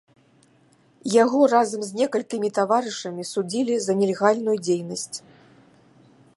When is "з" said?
1.89-1.99